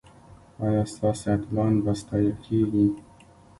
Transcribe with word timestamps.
ایا 0.65 0.83
ستاسو 0.93 1.25
اتلان 1.35 1.73
به 1.83 1.91
ستایل 2.01 2.29
کیږي؟ 2.45 2.85